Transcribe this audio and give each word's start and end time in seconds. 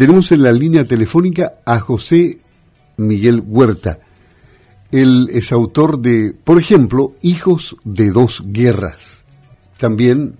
tenemos 0.00 0.32
en 0.32 0.42
la 0.42 0.50
línea 0.50 0.86
telefónica 0.86 1.56
a 1.66 1.78
José 1.78 2.38
Miguel 2.96 3.42
Huerta. 3.46 3.98
Él 4.90 5.28
es 5.30 5.52
autor 5.52 5.98
de, 5.98 6.34
por 6.42 6.58
ejemplo, 6.58 7.12
Hijos 7.20 7.76
de 7.84 8.10
dos 8.10 8.42
guerras. 8.46 9.22
También 9.78 10.36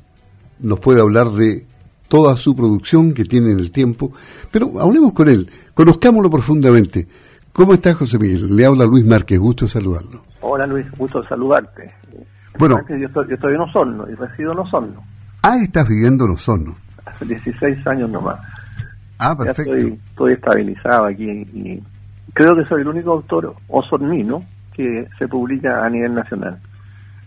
nos 0.60 0.80
puede 0.80 1.02
hablar 1.02 1.32
de 1.32 1.66
toda 2.08 2.38
su 2.38 2.56
producción 2.56 3.12
que 3.12 3.26
tiene 3.26 3.50
en 3.52 3.58
el 3.58 3.70
tiempo, 3.70 4.14
pero 4.50 4.80
hablemos 4.80 5.12
con 5.12 5.28
él, 5.28 5.50
conozcámoslo 5.74 6.30
profundamente. 6.30 7.06
¿Cómo 7.52 7.74
está 7.74 7.92
José 7.92 8.18
Miguel? 8.18 8.56
Le 8.56 8.64
habla 8.64 8.86
Luis 8.86 9.04
Márquez, 9.04 9.38
gusto 9.38 9.68
saludarlo. 9.68 10.24
Hola 10.40 10.66
Luis, 10.66 10.90
gusto 10.92 11.22
saludarte. 11.24 11.92
Bueno, 12.58 12.80
yo 12.88 13.06
estoy, 13.06 13.28
yo 13.28 13.34
estoy 13.34 13.56
en 13.56 13.60
Osorno 13.60 14.08
y 14.08 14.14
resido 14.14 14.52
en 14.52 14.58
Osorno. 14.60 15.04
Ah, 15.42 15.58
estás 15.62 15.86
viviendo 15.86 16.24
en 16.24 16.30
Osorno. 16.30 16.78
Hace 17.04 17.26
16 17.26 17.86
años 17.86 18.08
nomás. 18.08 18.40
Ah, 19.22 19.36
perfecto. 19.36 19.74
estoy, 19.74 20.32
estabilizado 20.32 21.04
aquí 21.04 21.28
y 21.28 21.82
creo 22.32 22.56
que 22.56 22.64
soy 22.64 22.80
el 22.80 22.88
único 22.88 23.12
autor 23.12 23.54
osornino 23.68 24.42
que 24.72 25.06
se 25.18 25.28
publica 25.28 25.84
a 25.84 25.90
nivel 25.90 26.14
nacional. 26.14 26.58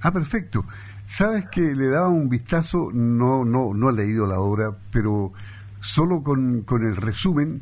Ah, 0.01 0.11
perfecto. 0.11 0.65
Sabes 1.05 1.47
que 1.49 1.61
le 1.61 1.89
daba 1.89 2.09
un 2.09 2.29
vistazo, 2.29 2.89
no, 2.91 3.45
no, 3.45 3.75
no 3.75 3.91
he 3.91 3.93
leído 3.93 4.25
la 4.25 4.39
obra, 4.39 4.71
pero 4.91 5.33
solo 5.81 6.23
con, 6.23 6.63
con 6.63 6.83
el 6.83 6.95
resumen 6.95 7.61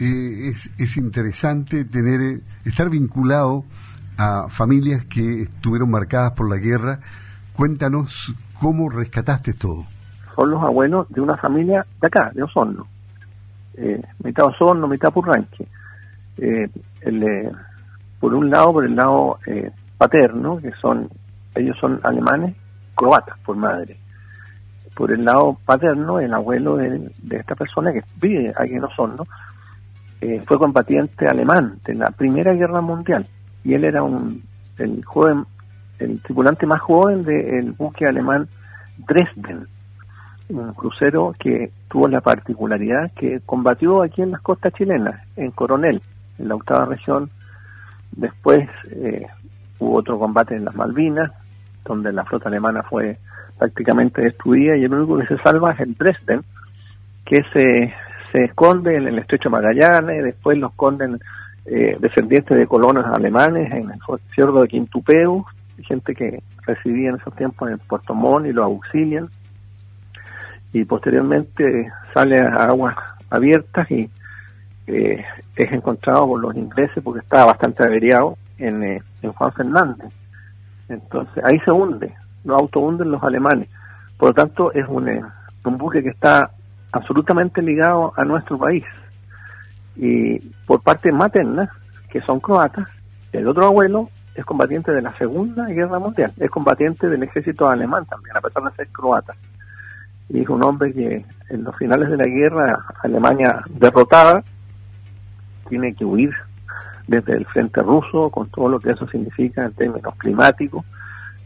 eh, 0.00 0.48
es, 0.48 0.68
es 0.76 0.96
interesante 0.96 1.84
tener, 1.84 2.40
estar 2.64 2.90
vinculado 2.90 3.64
a 4.18 4.48
familias 4.48 5.04
que 5.04 5.42
estuvieron 5.42 5.92
marcadas 5.92 6.32
por 6.32 6.50
la 6.50 6.56
guerra. 6.56 6.98
Cuéntanos 7.52 8.34
cómo 8.58 8.90
rescataste 8.90 9.52
todo. 9.52 9.84
Son 10.34 10.50
los 10.50 10.60
abuelos 10.60 11.08
de 11.10 11.20
una 11.20 11.36
familia 11.36 11.86
de 12.00 12.08
acá, 12.08 12.32
de 12.34 12.42
Osorno 12.42 12.88
eh, 13.74 14.02
mitad 14.22 14.46
Osorno, 14.46 14.88
mitad 14.88 15.12
Purranque. 15.12 15.66
Eh, 16.38 16.68
eh, 17.02 17.50
por 18.18 18.34
un 18.34 18.50
lado, 18.50 18.72
por 18.72 18.84
el 18.84 18.96
lado 18.96 19.38
eh, 19.46 19.70
paterno, 19.96 20.58
que 20.58 20.72
son, 20.80 21.08
ellos 21.54 21.76
son 21.80 22.00
alemanes, 22.02 22.54
croatas 22.94 23.38
por 23.40 23.56
madre. 23.56 23.96
Por 24.94 25.12
el 25.12 25.24
lado 25.24 25.56
paterno, 25.64 26.20
el 26.20 26.32
abuelo 26.34 26.76
de, 26.76 27.10
esta 27.30 27.54
persona 27.54 27.92
que 27.92 28.02
vive 28.20 28.52
aquí 28.56 28.74
en 28.74 28.84
Osorno, 28.84 29.26
fue 30.46 30.58
combatiente 30.58 31.26
alemán 31.26 31.78
de 31.86 31.94
la 31.94 32.10
Primera 32.10 32.52
Guerra 32.52 32.82
Mundial. 32.82 33.26
Y 33.64 33.72
él 33.72 33.84
era 33.84 34.02
un, 34.02 34.42
el 34.76 35.02
joven, 35.02 35.46
el 35.98 36.20
tripulante 36.20 36.66
más 36.66 36.82
joven 36.82 37.24
del 37.24 37.72
buque 37.72 38.06
alemán 38.06 38.46
Dresden 38.98 39.66
un 40.58 40.72
crucero 40.74 41.34
que 41.38 41.70
tuvo 41.88 42.08
la 42.08 42.20
particularidad 42.20 43.12
que 43.12 43.40
combatió 43.44 44.02
aquí 44.02 44.22
en 44.22 44.32
las 44.32 44.40
costas 44.40 44.72
chilenas, 44.74 45.20
en 45.36 45.50
Coronel, 45.50 46.02
en 46.38 46.48
la 46.48 46.54
octava 46.54 46.86
región. 46.86 47.30
Después 48.12 48.68
eh, 48.90 49.26
hubo 49.78 49.96
otro 49.96 50.18
combate 50.18 50.56
en 50.56 50.64
las 50.64 50.74
Malvinas, 50.74 51.30
donde 51.84 52.12
la 52.12 52.24
flota 52.24 52.48
alemana 52.48 52.82
fue 52.82 53.18
prácticamente 53.58 54.22
destruida 54.22 54.76
y 54.76 54.84
el 54.84 54.94
único 54.94 55.18
que 55.18 55.26
se 55.26 55.42
salva 55.42 55.72
es 55.72 55.80
el 55.80 55.94
Dresden, 55.94 56.42
que 57.24 57.42
se, 57.52 57.94
se 58.32 58.44
esconde 58.44 58.96
en 58.96 59.08
el 59.08 59.18
estrecho 59.18 59.50
Magallanes, 59.50 60.24
después 60.24 60.58
lo 60.58 60.68
esconden 60.68 61.20
eh, 61.66 61.96
descendientes 62.00 62.56
de 62.56 62.66
colonos 62.66 63.04
alemanes 63.06 63.70
en 63.72 63.90
el 63.90 64.00
fiordo 64.34 64.62
de 64.62 64.68
Quintupeu, 64.68 65.44
gente 65.82 66.14
que 66.14 66.42
residía 66.66 67.10
en 67.10 67.16
esos 67.16 67.34
tiempos 67.36 67.70
en 67.70 67.78
Puerto 67.78 68.14
Montt 68.14 68.46
y 68.46 68.52
lo 68.52 68.64
auxilian 68.64 69.28
y 70.72 70.84
posteriormente 70.84 71.90
sale 72.14 72.38
a 72.38 72.64
aguas 72.64 72.96
abiertas 73.28 73.90
y 73.90 74.08
eh, 74.86 75.24
es 75.56 75.72
encontrado 75.72 76.26
por 76.26 76.40
los 76.40 76.56
ingleses 76.56 77.02
porque 77.02 77.20
estaba 77.20 77.46
bastante 77.46 77.84
averiado 77.84 78.36
en, 78.58 78.82
eh, 78.82 79.02
en 79.22 79.32
Juan 79.32 79.52
Fernández. 79.52 80.12
Entonces 80.88 81.44
ahí 81.44 81.58
se 81.60 81.70
hunde, 81.70 82.14
lo 82.44 82.58
hunden 82.58 83.10
los 83.10 83.22
alemanes. 83.22 83.68
Por 84.16 84.30
lo 84.30 84.34
tanto 84.34 84.72
es 84.72 84.86
un, 84.88 85.08
eh, 85.08 85.22
un 85.64 85.78
buque 85.78 86.02
que 86.02 86.10
está 86.10 86.50
absolutamente 86.92 87.62
ligado 87.62 88.12
a 88.16 88.24
nuestro 88.24 88.58
país. 88.58 88.84
Y 89.96 90.38
por 90.66 90.82
parte 90.82 91.12
materna, 91.12 91.70
que 92.10 92.20
son 92.22 92.40
croatas, 92.40 92.88
el 93.32 93.46
otro 93.46 93.66
abuelo 93.66 94.08
es 94.34 94.44
combatiente 94.44 94.92
de 94.92 95.02
la 95.02 95.16
Segunda 95.16 95.66
Guerra 95.66 95.98
Mundial, 95.98 96.32
es 96.38 96.50
combatiente 96.50 97.08
del 97.08 97.22
ejército 97.22 97.68
alemán 97.68 98.06
también, 98.06 98.36
a 98.36 98.40
pesar 98.40 98.62
de 98.64 98.70
ser 98.72 98.88
croata 98.88 99.34
y 100.30 100.42
es 100.42 100.48
un 100.48 100.62
hombre 100.62 100.92
que 100.92 101.24
en 101.50 101.64
los 101.64 101.76
finales 101.76 102.08
de 102.08 102.16
la 102.16 102.26
guerra, 102.26 102.84
Alemania 103.02 103.62
derrotada, 103.68 104.42
tiene 105.68 105.94
que 105.94 106.04
huir 106.04 106.32
desde 107.06 107.32
el 107.32 107.44
frente 107.46 107.82
ruso 107.82 108.30
con 108.30 108.48
todo 108.50 108.68
lo 108.68 108.80
que 108.80 108.92
eso 108.92 109.08
significa 109.08 109.64
en 109.64 109.72
términos 109.72 110.14
climáticos 110.16 110.84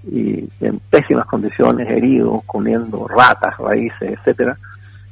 y 0.07 0.49
en 0.61 0.79
pésimas 0.91 1.27
condiciones, 1.27 1.89
heridos, 1.89 2.43
comiendo 2.45 3.09
ratas, 3.09 3.57
raíces, 3.57 4.19
etcétera, 4.19 4.59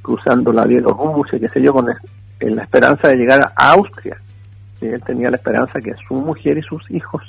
cruzando 0.03 0.53
la 0.53 0.65
Bielorrusia, 0.67 1.39
qué 1.39 1.49
sé 1.49 1.63
yo, 1.63 1.73
con 1.73 1.87
en 2.41 2.57
la 2.57 2.65
esperanza 2.65 3.09
de 3.09 3.17
llegar 3.17 3.53
a 3.57 3.71
Austria. 3.71 4.19
Él 4.83 5.03
tenía 5.07 5.31
la 5.31 5.37
esperanza 5.37 5.81
que 5.81 5.95
su 6.07 6.15
mujer 6.15 6.59
y 6.59 6.63
sus 6.63 6.91
hijos 6.91 7.23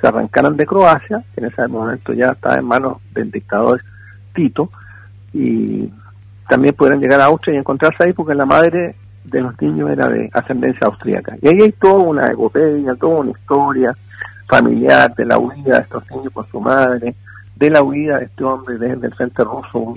se 0.00 0.06
arrancaran 0.06 0.56
de 0.56 0.66
Croacia, 0.66 1.24
que 1.34 1.40
en 1.40 1.46
ese 1.46 1.66
momento 1.66 2.12
ya 2.12 2.26
estaba 2.26 2.56
en 2.56 2.66
manos 2.66 2.98
del 3.12 3.30
dictador 3.30 3.82
Tito, 4.34 4.70
y 5.32 5.90
también 6.48 6.74
pudieran 6.74 7.00
llegar 7.00 7.20
a 7.20 7.26
Austria 7.26 7.54
y 7.54 7.58
encontrarse 7.58 8.04
ahí 8.04 8.12
porque 8.12 8.34
la 8.34 8.46
madre 8.46 8.94
de 9.24 9.40
los 9.40 9.60
niños 9.60 9.90
era 9.90 10.08
de 10.08 10.30
ascendencia 10.32 10.86
austríaca. 10.86 11.36
Y 11.42 11.48
ahí 11.48 11.62
hay 11.62 11.72
toda 11.72 11.98
una 11.98 12.26
epopeya, 12.26 12.94
toda 12.94 13.20
una 13.20 13.30
historia 13.30 13.94
familiar 14.48 15.14
de 15.14 15.26
la 15.26 15.38
huida 15.38 15.76
de 15.76 15.82
estos 15.82 16.02
niños 16.10 16.32
con 16.32 16.48
su 16.50 16.60
madre, 16.60 17.14
de 17.56 17.70
la 17.70 17.82
huida 17.82 18.18
de 18.18 18.24
este 18.26 18.44
hombre 18.44 18.78
desde 18.78 19.06
el 19.06 19.14
frente 19.14 19.44
ruso 19.44 19.94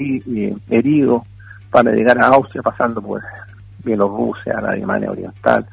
herido 0.70 1.24
para 1.70 1.92
llegar 1.92 2.22
a 2.22 2.28
Austria 2.28 2.62
pasando 2.62 3.02
por 3.02 3.22
Bielorrusia, 3.84 4.60
la 4.62 4.72
Alemania 4.72 5.12
Oriental. 5.12 5.66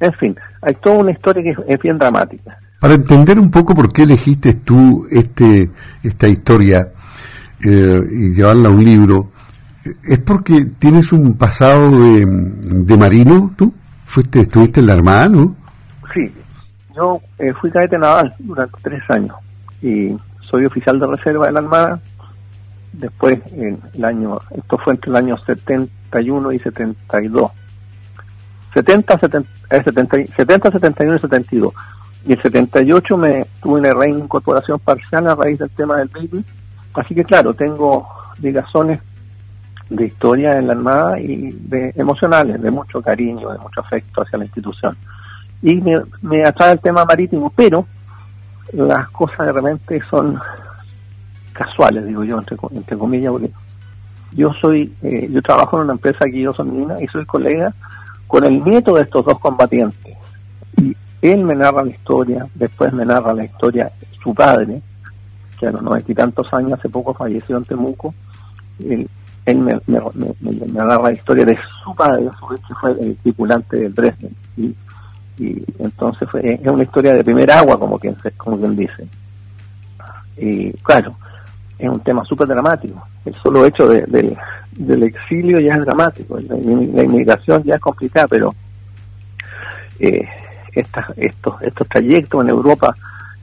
En 0.00 0.12
fin, 0.14 0.36
hay 0.62 0.74
toda 0.74 0.98
una 0.98 1.10
historia 1.12 1.42
que 1.42 1.56
es, 1.66 1.80
bien 1.80 1.98
dramática. 1.98 2.56
Para 2.80 2.94
entender 2.94 3.38
un 3.38 3.50
poco 3.50 3.74
por 3.74 3.92
qué 3.92 4.02
elegiste 4.02 4.54
tú 4.54 5.06
este 5.10 5.70
esta 6.02 6.28
historia, 6.28 6.88
eh, 7.64 8.08
y 8.10 8.34
llevarla 8.34 8.68
a 8.68 8.72
un 8.72 8.84
libro, 8.84 9.30
¿es 10.02 10.18
porque 10.20 10.66
tienes 10.78 11.12
un 11.12 11.34
pasado 11.38 11.90
de, 11.90 12.26
de 12.26 12.96
marino 12.96 13.52
tú? 13.56 13.72
¿Fuiste, 14.04 14.40
¿Estuviste 14.40 14.80
en 14.80 14.86
la 14.86 14.92
Armada, 14.92 15.28
no? 15.30 15.56
Sí, 16.12 16.30
yo 16.94 17.20
eh, 17.38 17.52
fui 17.60 17.70
cadete 17.70 17.98
naval 17.98 18.34
durante 18.38 18.76
tres 18.82 19.02
años 19.08 19.34
y 19.80 20.14
soy 20.50 20.66
oficial 20.66 21.00
de 21.00 21.06
reserva 21.06 21.46
de 21.46 21.52
la 21.52 21.60
Armada. 21.60 22.00
Después, 22.92 23.38
en 23.52 23.80
el 23.94 24.04
año, 24.04 24.38
esto 24.56 24.78
fue 24.78 24.92
entre 24.92 25.10
el 25.10 25.16
año 25.16 25.38
71 25.38 26.52
y 26.52 26.58
72. 26.60 27.50
70, 28.74 29.18
70, 29.18 29.48
70, 29.70 30.16
70 30.36 30.70
71 30.70 31.16
y 31.16 31.20
72. 31.20 31.74
Y 32.26 32.32
el 32.32 32.42
78 32.42 33.16
me 33.16 33.46
tuve 33.62 33.80
una 33.80 33.94
reincorporación 33.94 34.78
parcial 34.80 35.28
a 35.28 35.34
raíz 35.34 35.58
del 35.58 35.70
tema 35.70 35.96
del 35.96 36.08
baby 36.08 36.44
Así 36.94 37.14
que 37.14 37.24
claro, 37.24 37.54
tengo 37.54 38.08
ligazones 38.38 39.00
de 39.90 40.06
historia 40.06 40.58
en 40.58 40.66
la 40.68 40.72
Armada 40.72 41.20
y 41.20 41.52
de 41.52 41.92
emocionales, 41.96 42.60
de 42.60 42.70
mucho 42.70 43.02
cariño, 43.02 43.50
de 43.50 43.58
mucho 43.58 43.80
afecto 43.80 44.22
hacia 44.22 44.38
la 44.38 44.44
institución. 44.44 44.96
Y 45.62 45.80
me, 46.22 46.44
atrae 46.44 46.72
el 46.72 46.80
tema 46.80 47.04
marítimo, 47.04 47.52
pero 47.54 47.86
las 48.72 49.08
cosas 49.10 49.46
de 49.46 49.52
repente 49.52 50.00
son 50.10 50.38
casuales, 51.52 52.06
digo 52.06 52.24
yo, 52.24 52.38
entre, 52.38 52.56
entre 52.72 52.98
comillas, 52.98 53.32
porque 53.32 53.50
yo 54.32 54.52
soy, 54.54 54.92
eh, 55.02 55.28
yo 55.30 55.42
trabajo 55.42 55.76
en 55.76 55.84
una 55.84 55.92
empresa 55.92 56.24
aquí, 56.26 56.40
yo 56.40 56.52
soy 56.52 56.68
mina, 56.68 57.00
y 57.00 57.06
soy 57.08 57.24
colega 57.24 57.72
con 58.26 58.44
el 58.44 58.64
nieto 58.64 58.94
de 58.94 59.02
estos 59.02 59.24
dos 59.24 59.38
combatientes. 59.38 60.16
Y 60.76 60.96
él 61.22 61.44
me 61.44 61.54
narra 61.54 61.84
la 61.84 61.90
historia, 61.90 62.46
después 62.54 62.92
me 62.92 63.04
narra 63.04 63.32
la 63.32 63.44
historia 63.44 63.92
su 64.22 64.34
padre, 64.34 64.82
a 65.66 65.72
los 65.72 65.82
noventa 65.82 66.10
y 66.10 66.14
tantos 66.14 66.52
años, 66.52 66.78
hace 66.78 66.88
poco 66.88 67.14
falleció 67.14 67.56
en 67.56 67.64
Temuco, 67.64 68.14
él, 68.78 69.08
me, 69.46 69.78
me, 69.86 70.00
la 70.72 71.12
historia 71.12 71.44
de 71.44 71.58
su 71.82 71.94
padre, 71.94 72.28
que 72.66 72.74
fue 72.74 72.92
el 72.92 73.16
tripulante 73.16 73.76
del 73.76 73.94
Dresden. 73.94 74.34
Y, 74.56 74.74
y 75.38 75.64
entonces 75.78 76.28
fue, 76.30 76.54
es 76.54 76.66
una 76.66 76.82
historia 76.82 77.12
de 77.12 77.24
primer 77.24 77.50
agua, 77.50 77.78
como 77.78 77.98
quien, 77.98 78.16
como 78.36 78.58
quien 78.58 78.76
dice. 78.76 79.06
Y 80.36 80.72
claro, 80.78 81.16
es 81.78 81.88
un 81.88 82.00
tema 82.00 82.24
súper 82.24 82.48
dramático. 82.48 83.06
El 83.24 83.34
solo 83.36 83.66
hecho 83.66 83.88
de, 83.88 84.36
del 84.72 85.02
exilio 85.02 85.60
ya 85.60 85.74
es 85.74 85.84
dramático. 85.84 86.38
La, 86.38 86.56
inmigración 87.04 87.62
ya 87.64 87.76
es 87.76 87.80
complicada, 87.80 88.26
pero 88.28 88.54
eh, 89.98 90.26
estos, 90.72 91.04
estos 91.60 91.88
trayectos 91.88 92.42
en 92.42 92.50
Europa 92.50 92.94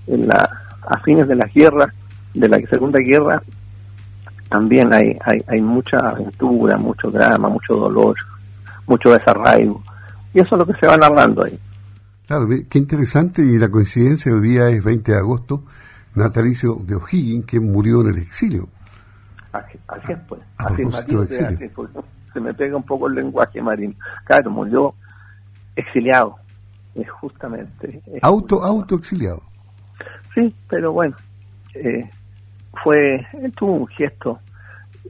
en 0.07 0.27
la, 0.27 0.50
a 0.88 0.97
fines 1.00 1.27
de 1.27 1.35
las 1.35 1.53
guerras 1.53 1.94
de 2.33 2.48
la 2.48 2.60
Segunda 2.69 3.00
Guerra 3.00 3.42
también 4.50 4.94
hay, 4.94 5.18
hay, 5.24 5.42
hay 5.48 5.62
mucha 5.62 5.98
aventura, 5.98 6.78
mucho 6.78 7.10
drama, 7.10 7.48
mucho 7.48 7.74
dolor, 7.74 8.16
mucho 8.86 9.12
desarraigo. 9.12 9.81
Y 10.33 10.39
eso 10.39 10.56
es 10.56 10.60
lo 10.60 10.66
que 10.66 10.80
se 10.80 10.88
va 10.88 10.98
narrando 10.98 11.45
ahí. 11.45 11.57
Claro, 12.28 12.48
qué 12.69 12.78
interesante 12.78 13.42
y 13.42 13.57
la 13.57 13.69
coincidencia 13.69 14.33
hoy 14.33 14.42
día 14.42 14.68
es 14.68 14.83
20 14.83 15.12
de 15.12 15.18
agosto, 15.18 15.63
natalicio 16.16 16.75
de 16.75 16.95
O'Higgins, 16.95 17.45
que 17.45 17.60
murió 17.60 18.01
en 18.01 18.07
el 18.07 18.18
exilio. 18.19 18.68
Así, 19.54 19.77
es, 20.10 20.19
pues. 20.27 20.42
Afirmativo, 20.57 21.25
se 21.25 22.39
me 22.39 22.54
pega 22.54 22.77
un 22.77 22.84
poco 22.84 23.07
el 23.07 23.16
lenguaje 23.16 23.62
marino. 23.62 23.94
Claro, 24.25 24.51
murió 24.51 24.94
exiliado, 25.75 26.36
es 26.95 27.10
justamente. 27.10 28.01
auto, 28.22 28.63
auto 28.63 28.95
exiliado. 28.95 29.44
Sí, 30.34 30.54
pero 30.69 30.94
bueno, 30.94 31.16
eh, 31.74 32.10
fue, 32.83 33.25
tuvo 33.56 33.73
un 33.73 33.88
gesto. 33.88 34.39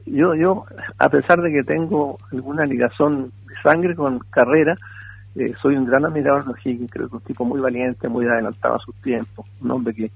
Yo, 0.06 0.34
yo, 0.34 0.64
a 0.98 1.08
pesar 1.08 1.40
de 1.40 1.52
que 1.52 1.62
tengo 1.62 2.18
alguna 2.32 2.66
ligación 2.66 3.32
de 3.46 3.54
sangre 3.62 3.94
con 3.94 4.18
carrera, 4.30 4.76
eh, 5.34 5.54
soy 5.62 5.76
un 5.76 5.86
gran 5.86 6.04
admirador 6.04 6.44
de 6.44 6.60
Higgins, 6.62 6.90
creo 6.90 7.08
que 7.08 7.16
un 7.16 7.22
tipo 7.22 7.44
muy 7.44 7.60
valiente, 7.60 8.08
muy 8.08 8.26
adelantado 8.26 8.76
a 8.76 8.80
su 8.80 8.92
tiempo, 8.94 9.46
un 9.60 9.70
hombre 9.70 9.94
que 9.94 10.10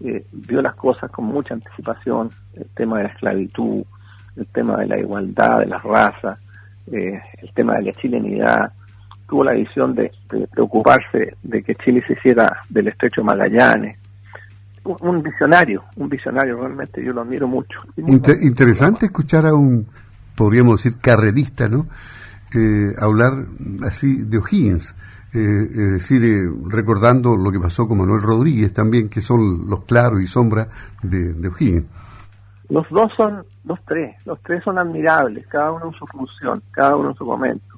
eh, 0.00 0.26
vio 0.32 0.60
las 0.60 0.74
cosas 0.74 1.10
con 1.10 1.26
mucha 1.26 1.54
anticipación, 1.54 2.30
el 2.54 2.66
tema 2.74 2.98
de 2.98 3.04
la 3.04 3.10
esclavitud, 3.10 3.84
el 4.36 4.46
tema 4.48 4.78
de 4.78 4.86
la 4.86 4.98
igualdad 4.98 5.60
de 5.60 5.66
las 5.66 5.82
razas, 5.82 6.38
eh, 6.92 7.20
el 7.38 7.52
tema 7.52 7.76
de 7.76 7.82
la 7.82 7.92
chilenidad, 7.94 8.72
tuvo 9.28 9.44
la 9.44 9.52
visión 9.52 9.94
de, 9.94 10.12
preocuparse 10.50 11.36
de 11.42 11.62
que 11.62 11.74
Chile 11.76 12.02
se 12.06 12.14
hiciera 12.14 12.60
del 12.68 12.88
estrecho 12.88 13.24
Magallanes, 13.24 13.98
un, 15.00 15.22
visionario, 15.22 15.84
un 15.96 16.08
visionario 16.08 16.58
realmente, 16.58 17.04
yo 17.04 17.12
lo 17.12 17.22
admiro 17.22 17.48
mucho. 17.48 17.80
interesante 17.96 19.06
escuchar 19.06 19.46
a 19.46 19.54
un, 19.54 19.86
podríamos 20.36 20.82
decir, 20.82 21.00
carrerista, 21.00 21.68
¿no? 21.68 21.86
Eh, 22.54 22.94
hablar 22.98 23.32
así 23.82 24.22
de 24.22 24.38
O'Higgins, 24.38 24.94
eh, 25.34 25.66
es 25.70 25.92
decir, 25.92 26.24
eh, 26.24 26.48
recordando 26.68 27.36
lo 27.36 27.50
que 27.50 27.58
pasó 27.58 27.88
con 27.88 27.98
Manuel 27.98 28.22
Rodríguez 28.22 28.72
también, 28.72 29.08
que 29.08 29.20
son 29.20 29.68
los 29.68 29.84
claros 29.84 30.22
y 30.22 30.26
sombras 30.26 30.68
de, 31.02 31.34
de 31.34 31.48
O'Higgins. 31.48 31.86
Los 32.68 32.88
dos 32.90 33.12
son, 33.16 33.44
los 33.64 33.78
tres, 33.84 34.16
los 34.24 34.40
tres 34.42 34.62
son 34.64 34.78
admirables, 34.78 35.46
cada 35.48 35.72
uno 35.72 35.86
en 35.86 35.92
su 35.92 36.06
función, 36.06 36.62
cada 36.70 36.96
uno 36.96 37.10
en 37.10 37.16
su 37.16 37.24
momento. 37.24 37.75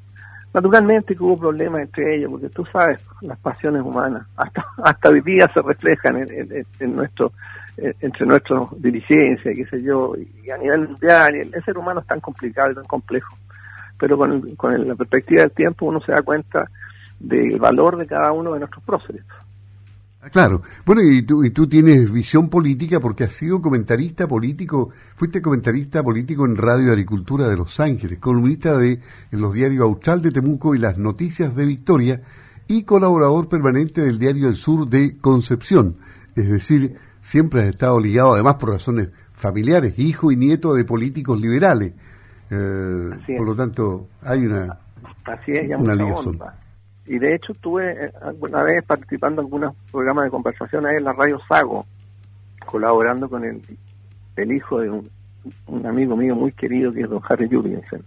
Naturalmente 0.55 1.15
que 1.15 1.23
hubo 1.23 1.39
problemas 1.39 1.83
entre 1.83 2.17
ellos, 2.17 2.31
porque 2.31 2.49
tú 2.49 2.65
sabes, 2.67 2.99
las 3.21 3.39
pasiones 3.39 3.83
humanas, 3.83 4.27
hasta 4.37 4.65
hasta 4.83 5.09
hoy 5.11 5.21
día 5.21 5.51
se 5.53 5.61
reflejan 5.61 6.17
en, 6.17 6.67
en, 6.81 6.97
nuestro 6.97 7.33
entre 7.77 8.27
nuestras 8.27 8.63
dirigencias, 8.79 9.55
qué 9.55 9.65
sé 9.67 9.83
yo, 9.83 10.15
y 10.17 10.51
a 10.51 10.59
nivel 10.59 10.89
mundial, 10.89 11.35
el 11.37 11.65
ser 11.65 11.79
humano 11.79 12.01
es 12.01 12.07
tan 12.07 12.19
complicado 12.21 12.73
y 12.73 12.75
tan 12.75 12.87
complejo 12.87 13.37
pero 13.99 14.17
con, 14.17 14.55
con 14.55 14.89
la 14.89 14.95
perspectiva 14.95 15.43
del 15.43 15.51
tiempo 15.51 15.87
uno 15.87 16.01
se 16.01 16.13
da 16.13 16.23
cuenta 16.23 16.71
del 17.19 17.59
valor 17.59 17.97
de 17.97 18.07
cada 18.07 18.33
uno 18.33 18.55
de 18.55 18.61
nuestros 18.61 18.83
próceres. 18.85 19.25
Ah, 20.21 20.31
claro. 20.31 20.63
Bueno, 20.85 21.03
y 21.03 21.23
tú, 21.23 21.45
y 21.45 21.51
tú 21.51 21.69
tienes 21.69 22.11
visión 22.11 22.49
política 22.49 22.99
porque 22.99 23.25
has 23.25 23.33
sido 23.33 23.63
comentarista 23.63 24.27
político, 24.27 24.91
fuiste 25.15 25.41
comentarista 25.41 26.03
político 26.03 26.45
en 26.45 26.57
Radio 26.57 26.91
Agricultura 26.91 27.47
de 27.47 27.57
Los 27.57 27.79
Ángeles, 27.79 28.19
columnista 28.19 28.77
de 28.77 29.01
en 29.31 29.41
los 29.41 29.55
diarios 29.55 29.85
Austral 29.85 30.21
de 30.21 30.33
Temuco 30.33 30.75
y 30.75 30.79
Las 30.79 30.99
Noticias 30.99 31.55
de 31.55 31.65
Victoria 31.65 32.23
y 32.67 32.83
colaborador 32.83 33.49
permanente 33.49 34.03
del 34.03 34.19
Diario 34.19 34.49
El 34.49 34.57
Sur 34.57 34.89
de 34.89 35.17
Concepción. 35.19 35.97
Es 36.35 36.51
decir, 36.51 36.97
siempre 37.21 37.63
has 37.63 37.69
estado 37.69 38.01
ligado, 38.01 38.35
además 38.35 38.57
por 38.57 38.71
razones 38.71 39.11
familiares, 39.33 39.95
hijo 39.99 40.33
y 40.33 40.37
nieto 40.37 40.75
de 40.75 40.85
políticos 40.85 41.41
liberales. 41.41 41.93
Eh, 42.51 43.11
por 43.37 43.47
lo 43.47 43.55
tanto, 43.55 44.09
hay 44.23 44.47
una, 44.47 44.79
Así 45.25 45.53
es, 45.53 45.79
una 45.79 45.95
ligación. 45.95 46.39
Y 47.09 47.19
de 47.19 47.35
hecho 47.35 47.53
estuve 47.53 47.91
eh, 47.91 48.13
alguna 48.21 48.63
vez 48.63 48.85
participando 48.85 49.41
en 49.41 49.47
algunos 49.47 49.75
programas 49.91 50.25
de 50.25 50.31
conversación 50.31 50.85
ahí 50.85 50.97
en 50.97 51.05
la 51.05 51.15
radio 51.15 51.39
Sago, 51.49 51.87
colaborando 52.67 53.31
con 53.31 53.45
el, 53.45 53.63
el 54.37 54.53
hijo 54.53 54.81
de 54.81 54.91
un, 54.91 55.11
amigo 55.87 56.17
mío 56.17 56.37
muy 56.37 56.53
querido 56.53 56.93
que 56.93 57.01
es 57.01 57.09
don 57.09 57.23
Harry 57.29 57.49
Jurgensen. 57.49 58.03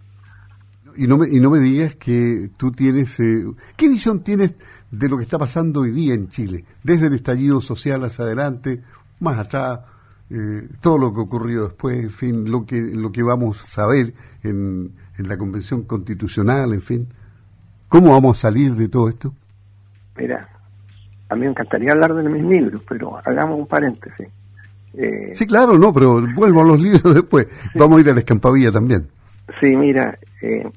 Y 0.95 1.07
no 1.07 1.17
me, 1.17 1.29
y 1.29 1.39
no 1.39 1.49
me 1.49 1.59
digas 1.59 1.95
que 1.95 2.51
tú 2.57 2.71
tienes... 2.71 3.19
Eh, 3.19 3.43
¿Qué 3.75 3.89
visión 3.89 4.23
tienes 4.23 4.53
de 4.91 5.09
lo 5.09 5.17
que 5.17 5.23
está 5.23 5.39
pasando 5.39 5.81
hoy 5.81 5.91
día 5.91 6.13
en 6.13 6.27
Chile? 6.29 6.65
Desde 6.83 7.07
el 7.07 7.13
estallido 7.13 7.59
social 7.61 8.03
hacia 8.03 8.25
adelante, 8.25 8.83
más 9.19 9.39
atrás, 9.39 9.79
eh, 10.29 10.67
todo 10.79 10.99
lo 10.99 11.13
que 11.13 11.21
ocurrió 11.21 11.63
después, 11.63 11.97
en 11.97 12.11
fin, 12.11 12.51
lo 12.51 12.65
que, 12.65 12.79
lo 12.79 13.11
que 13.11 13.23
vamos 13.23 13.79
a 13.79 13.87
ver 13.87 14.13
en, 14.43 14.91
en 15.17 15.27
la 15.27 15.37
Convención 15.37 15.83
Constitucional, 15.85 16.73
en 16.73 16.81
fin. 16.81 17.07
¿Cómo 17.91 18.11
vamos 18.11 18.37
a 18.37 18.41
salir 18.41 18.73
de 18.73 18.87
todo 18.87 19.09
esto? 19.09 19.33
Mira, 20.15 20.47
a 21.29 21.35
mí 21.35 21.41
me 21.41 21.51
encantaría 21.51 21.91
hablar 21.91 22.13
de 22.15 22.23
mis 22.23 22.43
libros, 22.43 22.81
pero 22.87 23.19
hagamos 23.25 23.59
un 23.59 23.67
paréntesis. 23.67 24.27
Eh, 24.93 25.31
sí, 25.33 25.45
claro, 25.45 25.77
no, 25.77 25.93
pero 25.93 26.21
vuelvo 26.33 26.61
a 26.61 26.65
los 26.65 26.79
libros 26.81 27.13
después. 27.13 27.47
Vamos 27.75 27.97
a 27.97 28.01
ir 28.01 28.09
a 28.09 28.13
la 28.13 28.19
escampadilla 28.19 28.71
también. 28.71 29.07
Sí, 29.59 29.75
mira, 29.75 30.17
eh, 30.41 30.69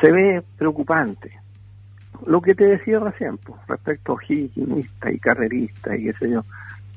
se 0.00 0.12
ve 0.12 0.42
preocupante. 0.56 1.32
Lo 2.24 2.40
que 2.40 2.54
te 2.54 2.64
decía 2.64 3.00
recién, 3.00 3.38
pues, 3.38 3.58
respecto 3.66 4.16
a 4.16 4.24
higienista 4.24 5.10
y 5.10 5.18
carrerista 5.18 5.96
y 5.96 6.04
qué 6.04 6.12
sé 6.14 6.30
yo 6.30 6.44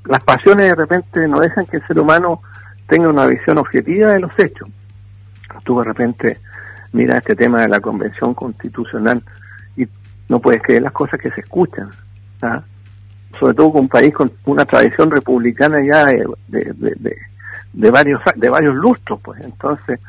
las 0.06 0.24
pasiones 0.24 0.66
de 0.66 0.75
repente 0.75 1.28
no 1.28 1.40
dejan 1.40 1.66
que 1.66 1.78
el 1.78 1.88
ser 1.88 2.00
humano 2.00 2.42
tenga 2.88 3.10
una 3.10 3.25
visión 3.25 3.57
objetiva 3.57 4.13
de 4.13 4.19
los 4.19 4.31
hechos. 4.38 4.69
Tú 5.63 5.80
de 5.80 5.86
repente 5.86 6.40
miras 6.94 7.18
este 7.18 7.36
tema 7.36 7.62
de 7.62 7.68
la 7.68 7.80
convención 7.80 8.34
constitucional 8.34 9.22
y 9.75 9.86
no 10.30 10.40
puedes 10.40 10.62
creer 10.62 10.84
las 10.84 10.94
cosas 10.94 11.19
que 11.19 11.31
se 11.31 11.42
escuchan. 11.42 11.90
¿ah? 12.42 12.62
Sobre 13.40 13.56
todo 13.56 13.74
con 13.74 13.81
un 13.81 13.90
país 13.90 14.13
con 14.13 14.31
una 14.45 14.66
tradición 14.66 15.12
republicana 15.12 15.84
ya 15.86 16.06
de, 16.06 16.25
de, 17.74 17.92
varios 17.92 18.22
de 18.36 18.50
varios 18.50 18.75
lustros, 18.75 19.19
pues 19.24 19.42
entonces 19.42 20.00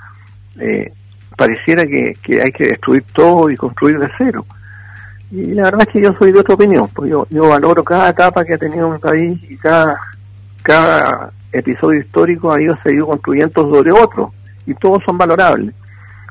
eh, 0.61 0.93
pareciera 1.37 1.85
que, 1.85 2.17
que 2.23 2.43
hay 2.43 2.53
que 2.53 2.69
destruir 2.69 3.05
todo 3.13 3.51
y 3.51 3.57
construir 3.57 3.99
de 3.99 4.11
cero. 4.17 4.47
Y 5.31 5.47
la 5.55 5.65
verdad 5.65 5.83
es 5.83 5.89
que 5.89 6.03
yo 6.03 6.15
soy 6.15 6.31
de 6.31 6.41
otra 6.41 6.55
opinión, 6.55 6.89
pues 6.95 7.11
yo, 7.11 7.27
yo 7.31 7.49
valoro 7.49 7.83
cada 7.83 8.11
etapa 8.11 8.45
que 8.45 8.55
ha 8.55 8.59
tenido 8.59 8.91
mi 8.91 8.99
país 8.99 9.41
y 9.51 9.57
cada, 9.57 9.99
cada 10.63 11.33
episodio 11.51 12.01
histórico 12.01 12.53
ha 12.53 12.61
ido 12.61 12.77
seguido 12.83 13.07
construyendo 13.07 13.63
sobre 13.63 13.91
otro 13.91 14.33
y 14.67 14.75
todos 14.75 15.03
son 15.05 15.19
valorables. 15.19 15.75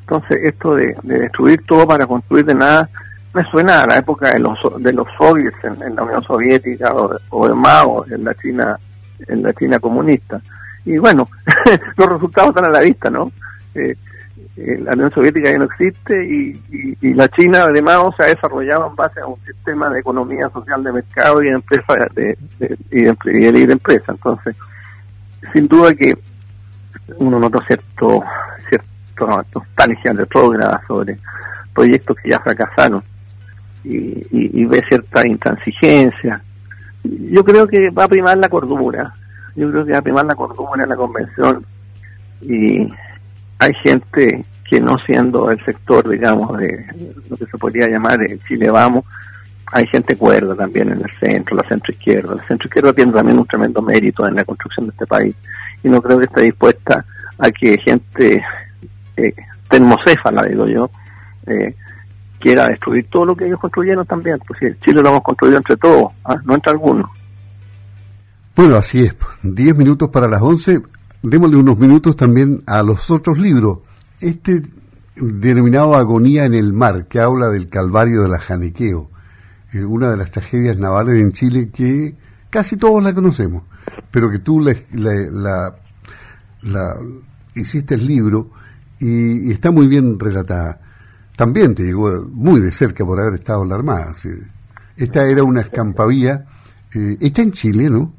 Entonces 0.03 0.38
esto 0.44 0.75
de, 0.75 0.95
destruir 1.03 1.65
todo 1.65 1.88
para 1.88 2.05
construir 2.05 2.45
de 2.45 2.55
nada 2.55 2.89
me 3.33 3.44
suena 3.50 3.81
a 3.81 3.88
la 3.88 3.97
época 3.97 4.31
de 4.31 4.39
los 4.39 4.60
de 4.79 4.93
los 4.93 5.07
soviets 5.17 5.57
en, 5.63 5.95
la 5.95 6.03
Unión 6.03 6.24
Soviética 6.24 6.93
o, 7.29 7.48
de 7.48 7.53
Mao 7.53 8.05
en 8.12 8.24
la 8.24 8.36
China 8.36 8.77
en 9.27 9.41
la 9.41 9.53
China 9.53 9.79
comunista 9.79 10.39
y 10.86 10.98
bueno 10.98 11.27
los 11.98 12.07
resultados 12.07 12.50
están 12.50 12.65
a 12.65 12.69
la 12.69 12.81
vista 12.81 13.10
no 13.10 13.31
eh, 13.74 13.95
eh, 14.55 14.79
la 14.83 14.91
Unión 14.91 15.12
Soviética 15.12 15.51
ya 15.51 15.57
no 15.57 15.65
existe 15.65 16.24
y, 16.24 17.13
la 17.15 17.27
China 17.29 17.63
además 17.63 18.03
se 18.17 18.24
ha 18.24 18.27
desarrollado 18.27 18.88
en 18.88 18.95
base 18.95 19.19
a 19.19 19.25
un 19.25 19.39
sistema 19.45 19.89
de 19.89 20.00
economía 20.00 20.50
social 20.50 20.83
de 20.83 20.91
mercado 20.91 21.41
y 21.41 21.45
de 21.45 21.51
empresa 21.51 22.07
de, 22.13 22.38
y, 22.91 23.01
de, 23.01 23.51
libre 23.51 23.74
empresa. 23.74 24.12
Entonces, 24.12 24.55
sin 25.53 25.67
duda 25.67 25.93
que 25.93 26.15
uno 27.17 27.39
nota 27.39 27.60
cierto, 27.65 28.24
cierto 28.69 28.92
nostalgia 29.20 30.13
retrógrada 30.13 30.82
sobre 30.88 31.17
proyectos 31.74 32.17
que 32.17 32.29
ya 32.29 32.39
fracasaron 32.39 33.03
y, 33.84 34.65
ve 34.65 34.82
cierta 34.88 35.27
intransigencia. 35.27 36.41
Yo 37.03 37.43
creo 37.43 37.67
que 37.67 37.89
va 37.89 38.05
a 38.05 38.08
primar 38.08 38.38
la 38.38 38.50
cordura, 38.50 39.13
yo 39.55 39.70
creo 39.70 39.86
que 39.86 39.91
va 39.91 40.00
a 40.00 40.03
primar 40.03 40.25
la 40.25 40.36
cordura 40.36 40.84
en 40.84 40.89
la 40.89 40.96
convención 40.96 41.65
y 42.41 42.88
hay 43.60 43.74
gente 43.82 44.46
que 44.70 44.79
no 44.79 44.96
siendo 45.05 45.51
el 45.51 45.63
sector, 45.65 46.08
digamos, 46.10 46.58
de 46.58 46.86
lo 47.29 47.36
que 47.36 47.46
se 47.46 47.58
podría 47.58 47.88
llamar 47.88 48.22
el 48.22 48.41
Chile 48.46 48.72
Vamos, 48.72 49.05
hay 49.72 49.88
gente 49.88 50.15
cuerda 50.15 50.55
también 50.55 50.91
en 50.91 51.01
el 51.01 51.12
centro, 51.20 51.58
la 51.58 51.67
centro 51.67 51.93
izquierda. 51.93 52.36
La 52.36 52.48
centro 52.48 52.67
izquierda 52.67 52.93
tiene 52.93 53.12
también 53.12 53.39
un 53.39 53.46
tremendo 53.46 53.82
mérito 53.82 54.27
en 54.27 54.36
la 54.36 54.46
construcción 54.46 54.86
de 54.88 54.91
este 54.91 55.08
país 55.08 55.36
y 55.84 55.89
no 55.89 56.01
creo 56.01 56.20
que 56.20 56.25
esté 56.25 56.41
dispuesta 56.41 57.05
a 57.39 57.51
que 57.51 57.77
gente 57.79 58.43
eh, 59.17 59.34
termocéfala, 59.70 60.43
digo 60.43 60.67
yo, 60.67 60.89
eh, 61.48 61.75
quiera 62.39 62.67
destruir 62.67 63.08
todo 63.10 63.25
lo 63.25 63.36
que 63.36 63.46
ellos 63.46 63.60
construyeron 63.60 64.05
también. 64.05 64.39
Pues 64.48 64.60
si 64.60 64.79
Chile 64.86 65.01
lo 65.01 65.10
hemos 65.10 65.24
construido 65.24 65.58
entre 65.58 65.77
todos, 65.77 66.12
¿ah? 66.25 66.36
no 66.43 66.55
entre 66.55 66.72
algunos. 66.72 67.10
Bueno, 68.55 68.75
así 68.75 69.03
es. 69.03 69.15
Diez 69.41 69.75
minutos 69.75 70.10
para 70.10 70.27
las 70.27 70.41
once 70.41 70.82
démosle 71.24 71.55
unos 71.55 71.79
minutos 71.79 72.15
también 72.15 72.62
a 72.67 72.84
los 72.84 73.10
otros 73.10 73.39
libros. 73.39 73.79
Este 74.20 74.62
denominado 75.15 75.96
Agonía 75.96 76.46
en 76.46 76.53
el 76.53 76.74
Mar, 76.74 77.08
que 77.08 77.20
habla 77.20 77.50
del 77.50 77.70
Calvario 77.70 78.24
de 78.24 78.29
la 78.29 78.39
Janequeo, 78.39 79.10
eh, 79.72 79.84
una 79.84 80.12
de 80.12 80.17
las 80.17 80.32
tragedias 80.32 80.77
navales 80.77 81.15
en 81.15 81.32
Chile 81.32 81.70
que 81.74 82.15
casi 82.50 82.77
todos 82.77 83.01
la 83.01 83.13
conocemos, 83.13 83.63
pero 84.12 84.29
que 84.29 84.39
tú 84.39 84.60
la, 84.60 85.75
hiciste 87.55 87.96
el 87.96 88.05
libro 88.05 88.51
y, 89.03 89.51
está 89.51 89.72
muy 89.72 89.88
bien 89.88 90.17
relatada. 90.17 90.79
también 91.36 91.75
te 91.75 91.83
llegó 91.83 92.10
muy 92.31 92.62
de 92.62 92.72
cerca 92.72 93.05
por 93.05 93.19
haber 93.19 93.36
estado 93.36 93.63
en 93.63 93.69
la 93.69 93.75
Armada. 93.75 94.13
Esta 94.95 95.25
era 95.25 95.43
una 95.43 95.62
escampavía. 95.62 96.45
Eh, 96.95 97.17
¿Está 97.19 97.41
en 97.41 97.51
Chile, 97.51 97.89
no? 97.89 98.13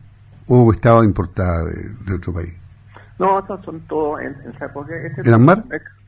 ¿O 0.49 0.73
estaba 0.73 1.05
importada 1.05 1.65
de, 1.65 2.15
otro 2.15 2.35
país? 2.35 2.53
No, 3.19 3.39
estos 3.39 3.65
son 3.65 3.81
todos 3.83 4.21
en, 4.21 4.35
en 4.45 5.07
este 5.07 5.31
¿En 5.31 5.45
mar? 5.45 5.65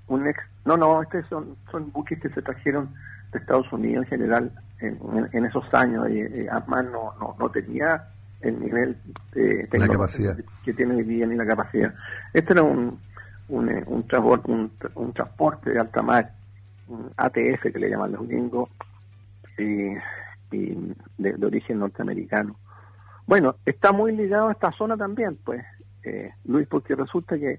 Un 0.09 0.27
ex, 0.27 0.39
no, 0.65 0.77
no, 0.77 1.03
estos 1.03 1.25
son, 1.29 1.57
son 1.71 1.91
buques 1.93 2.21
que 2.21 2.29
se 2.29 2.43
trajeron 2.43 2.89
de 3.33 3.39
Estados 3.39 3.73
Unidos 3.73 4.05
en 4.05 4.11
general 4.11 4.53
en, 4.81 5.45
esos 5.45 5.65
años. 5.73 6.09
Y, 6.11 6.21
y 6.21 6.47
no, 6.69 7.15
no, 7.19 7.37
no 7.39 7.51
tenía 7.51 8.05
el 8.41 8.61
nivel 8.61 8.97
de 9.33 9.67
tecnología 9.71 10.37
que 10.65 10.75
tiene 10.75 10.97
hoy 10.97 11.05
día 11.05 11.27
ni 11.27 11.37
la 11.37 11.47
capacidad. 11.47 11.95
Este 12.35 12.53
era 12.53 12.63
un, 12.63 12.99
un, 13.49 13.69
eh, 13.69 13.83
un, 13.87 14.07
transporte, 14.07 14.51
un, 14.95 15.13
transporte 15.13 15.71
de 15.71 15.81
alta 15.81 16.03
mar, 16.03 16.33
un 16.89 17.11
ATF 17.17 17.63
que 17.73 17.79
le 17.79 17.91
llaman 17.91 18.13
los 18.13 18.27
gringos, 18.27 18.69
y, 19.59 19.95
de, 21.19 21.45
origen 21.45 21.79
norteamericano. 21.81 22.57
Bueno, 23.27 23.57
está 23.65 23.93
muy 23.93 24.15
ligado 24.15 24.49
a 24.49 24.53
esta 24.53 24.73
zona 24.73 24.97
también, 24.97 25.39
pues, 25.45 25.65
eh, 26.05 26.33
Luis, 26.45 26.69
porque 26.69 26.95
resulta 26.95 27.39
que 27.39 27.59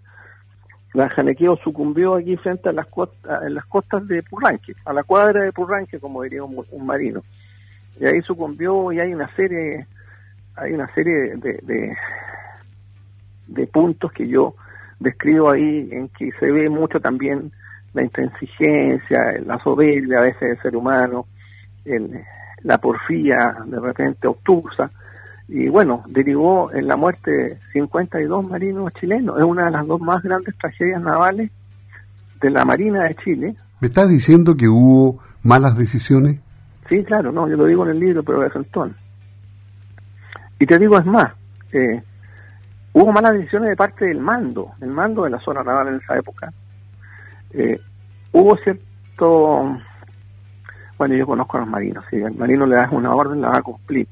la 0.94 1.10
Janequeo 1.10 1.58
sucumbió 1.58 2.16
aquí 2.16 2.38
frente 2.38 2.70
a 2.70 2.72
las 2.72 2.88
costas, 2.88 4.08
de 4.08 4.24
Purranque, 4.24 4.74
a 4.86 4.94
la 4.94 5.04
cuadra 5.04 5.44
de 5.44 5.52
Purranque, 5.52 6.00
como 6.00 6.24
diría 6.24 6.44
un, 6.44 6.86
marino. 6.86 7.24
Y 8.00 8.06
ahí 8.06 8.22
sucumbió 8.22 8.92
y 8.92 9.00
hay 9.00 9.14
una 9.14 9.34
serie, 9.36 9.86
hay 10.56 10.72
una 10.72 10.88
serie 10.94 11.36
de, 11.36 11.98
de 13.48 13.68
puntos 13.68 14.12
que 14.14 14.28
yo 14.28 14.56
describo 15.00 15.52
ahí 15.52 15.90
en 15.92 16.10
que 16.10 16.32
se 16.40 16.52
ve 16.52 16.70
mucho 16.70 17.00
también 17.00 17.52
la 17.94 18.04
intransigencia, 18.04 19.40
la 19.46 19.60
soberbia 19.60 20.20
a 20.20 20.22
veces 20.22 20.42
del 20.42 20.62
ser 20.62 20.76
humano, 20.76 21.26
la 22.64 22.78
porfía 22.80 23.56
de 23.66 23.80
repente 23.80 24.28
obtusa, 24.28 24.92
y 25.48 25.70
bueno, 25.70 26.04
derivó 26.08 26.72
en 26.74 26.88
la 26.88 26.98
muerte 26.98 27.32
de 27.32 27.60
52 27.72 28.50
marinos 28.50 28.92
chilenos. 29.00 29.38
Es 29.38 29.46
una 29.46 29.66
de 29.66 29.72
las 29.72 29.88
dos 29.88 30.02
más 30.02 30.22
grandes 30.22 30.58
tragedias 30.58 31.02
navales 31.02 31.52
de 32.42 32.50
la 32.50 32.66
Marina 32.66 33.04
de 33.04 33.16
Chile. 33.16 33.56
¿Me 33.80 33.88
estás 33.88 34.10
diciendo 34.10 34.56
que 34.56 34.68
hubo 34.68 35.22
malas 35.44 35.78
decisiones? 35.78 36.40
Sí, 36.90 37.04
claro, 37.04 37.32
no, 37.32 37.48
yo 37.48 37.56
lo 37.56 37.66
digo 37.66 37.86
en 37.86 37.92
el 37.92 38.00
libro, 38.00 38.24
pero 38.24 38.42
de. 38.42 38.50
Y 40.60 40.66
te 40.66 40.80
digo, 40.80 40.98
es 40.98 41.06
más, 41.06 41.34
eh, 41.72 42.02
hubo 43.00 43.12
malas 43.12 43.34
decisiones 43.34 43.70
de 43.70 43.76
parte 43.76 44.06
del 44.06 44.20
mando, 44.20 44.72
el 44.82 44.90
mando 44.90 45.24
de 45.24 45.30
la 45.30 45.40
zona 45.40 45.64
naval 45.64 45.90
en 45.90 45.96
esa 45.96 46.18
época. 46.18 46.52
Eh, 47.52 47.80
hubo 48.32 48.58
cierto, 48.58 49.78
bueno, 50.98 51.16
yo 51.16 51.28
conozco 51.28 51.58
a 51.58 51.60
los 51.60 51.70
marinos, 51.70 52.04
si 52.10 52.16
el 52.16 52.34
marino 52.34 52.66
le 52.66 52.76
da 52.76 52.90
una 52.92 53.14
orden, 53.14 53.42
la 53.42 53.50
va 53.50 53.58
a 53.58 53.62
cumplir, 53.62 54.08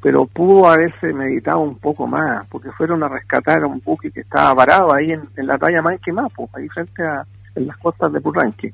pero 0.00 0.26
pudo 0.26 0.68
haberse 0.68 1.12
meditado 1.12 1.58
un 1.58 1.78
poco 1.78 2.06
más, 2.06 2.46
porque 2.48 2.70
fueron 2.72 3.02
a 3.02 3.08
rescatar 3.08 3.64
a 3.64 3.66
un 3.66 3.82
buque 3.84 4.12
que 4.12 4.20
estaba 4.20 4.54
varado 4.54 4.94
ahí 4.94 5.10
en, 5.10 5.28
la 5.46 5.58
talla 5.58 5.82
Manque-Mapo, 5.82 6.48
ahí 6.52 6.68
frente 6.68 7.02
a 7.02 7.26
en 7.56 7.66
las 7.66 7.76
costas 7.78 8.12
de 8.12 8.20
Purranque, 8.20 8.72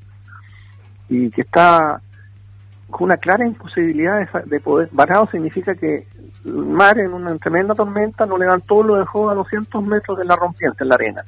y 1.09 1.31
que 1.31 1.41
está 1.41 1.99
con 2.91 3.05
una 3.05 3.17
clara 3.17 3.47
imposibilidad 3.47 4.29
de, 4.45 4.59
poder, 4.59 4.89
varado 4.91 5.27
significa 5.31 5.73
que 5.73 6.05
mar 6.45 6.99
en 6.99 7.13
una 7.13 7.35
tremenda 7.37 7.73
tormenta 7.73 8.25
lo 8.25 8.37
levantó, 8.37 8.83
lo 8.83 8.95
dejó 8.95 9.29
a 9.29 9.35
200 9.35 9.83
metros 9.83 10.17
de 10.17 10.25
la 10.25 10.35
rompiente, 10.35 10.83
en 10.83 10.89
la 10.89 10.95
arena. 10.95 11.23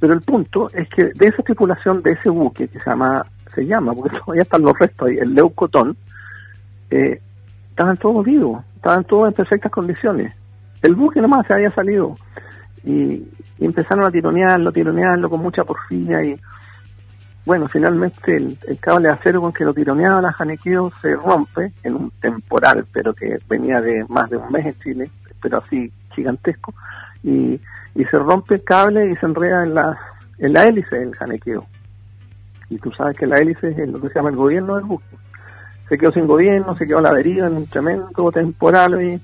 Pero 0.00 0.14
el 0.14 0.20
punto 0.22 0.70
es 0.72 0.88
que 0.88 1.04
de 1.06 1.26
esa 1.26 1.42
tripulación 1.42 2.02
de 2.02 2.12
ese 2.12 2.28
buque, 2.28 2.68
que 2.68 2.78
se 2.78 2.90
llama, 2.90 3.24
se 3.54 3.66
llama, 3.66 3.94
porque 3.94 4.16
todavía 4.24 4.42
están 4.42 4.62
los 4.62 4.78
restos 4.78 5.08
ahí, 5.08 5.18
el 5.18 5.34
Leucotón, 5.34 5.96
eh, 6.90 7.20
estaban 7.70 7.96
todos 7.96 8.24
vivos, 8.24 8.64
estaban 8.76 9.04
todos 9.04 9.28
en 9.28 9.34
perfectas 9.34 9.72
condiciones. 9.72 10.34
El 10.82 10.94
buque 10.94 11.20
nomás 11.20 11.46
se 11.46 11.54
había 11.54 11.70
salido 11.70 12.14
y, 12.84 13.22
empezaron 13.58 14.04
a 14.04 14.10
tironearlo, 14.10 14.70
tironearlo 14.70 15.30
con 15.30 15.40
mucha 15.40 15.64
porfía 15.64 16.22
y 16.22 16.38
bueno, 17.46 17.68
finalmente 17.68 18.36
el, 18.36 18.58
cable 18.80 19.06
de 19.08 19.14
acero 19.14 19.40
con 19.40 19.52
que 19.52 19.64
lo 19.64 19.72
tironeaba 19.72 20.20
la 20.20 20.32
Janequeo 20.32 20.90
se 21.00 21.14
rompe 21.14 21.72
en 21.84 21.94
un 21.94 22.10
temporal, 22.20 22.84
pero 22.92 23.14
que 23.14 23.38
venía 23.48 23.80
de 23.80 24.04
más 24.08 24.28
de 24.28 24.36
un 24.36 24.50
mes 24.50 24.66
en 24.66 24.78
Chile, 24.80 25.10
pero 25.40 25.58
así 25.58 25.92
gigantesco, 26.10 26.74
y, 27.22 27.60
y 27.94 28.04
se 28.10 28.18
rompe 28.18 28.56
el 28.56 28.64
cable 28.64 29.12
y 29.12 29.16
se 29.16 29.26
enreda 29.26 29.62
en 29.62 29.74
la, 29.74 29.96
en 30.38 30.52
la 30.52 30.66
hélice 30.66 30.96
del 30.96 31.14
Janequeo. 31.14 31.64
Y 32.68 32.78
tú 32.78 32.90
sabes 32.92 33.16
que 33.16 33.28
la 33.28 33.38
hélice 33.38 33.68
es 33.68 33.88
lo 33.88 34.00
que 34.00 34.08
se 34.08 34.14
llama 34.14 34.30
el 34.30 34.36
gobierno 34.36 34.74
del 34.74 34.84
buque. 34.84 35.16
Se 35.88 35.96
quedó 35.96 36.10
sin 36.10 36.26
gobierno, 36.26 36.76
se 36.76 36.84
quedó 36.84 36.98
a 36.98 37.02
la 37.02 37.12
deriva 37.12 37.46
en 37.46 37.58
un 37.58 37.66
tremendo 37.68 38.32
temporal 38.32 39.00
y 39.00 39.20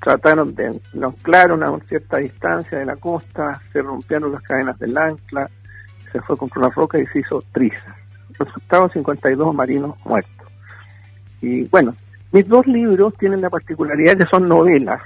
trataron 0.00 0.54
de 0.54 0.80
anclar 1.02 1.50
a 1.50 1.54
una 1.54 1.78
cierta 1.80 2.16
distancia 2.16 2.78
de 2.78 2.86
la 2.86 2.96
costa, 2.96 3.60
se 3.74 3.82
rompieron 3.82 4.32
las 4.32 4.42
cadenas 4.42 4.78
del 4.78 4.96
ancla, 4.96 5.50
se 6.12 6.20
fue 6.20 6.36
contra 6.36 6.60
una 6.60 6.70
roca 6.70 6.98
y 6.98 7.06
se 7.06 7.20
hizo 7.20 7.42
trizas. 7.52 7.96
Resultado 8.38 8.88
52 8.88 9.54
marinos 9.54 9.96
muertos. 10.04 10.48
Y 11.42 11.64
bueno, 11.68 11.94
mis 12.32 12.46
dos 12.48 12.66
libros 12.66 13.14
tienen 13.18 13.40
la 13.40 13.50
particularidad 13.50 14.16
que 14.16 14.26
son 14.30 14.48
novelas, 14.48 15.00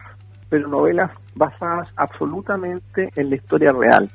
pero 0.49 0.69
novelas 0.69 1.11
basadas 1.35 1.89
absolutamente 1.97 3.11
en 3.17 3.31
la 3.31 3.37
historia 3.37 3.73
real, 3.73 4.11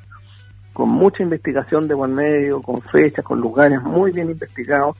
con 0.72 0.88
mucha 0.88 1.22
investigación 1.22 1.88
de 1.88 1.94
buen 1.94 2.14
medio, 2.14 2.62
con 2.62 2.80
fechas, 2.82 3.24
con 3.24 3.40
lugares 3.40 3.82
muy 3.82 4.12
bien 4.12 4.30
investigados. 4.30 4.96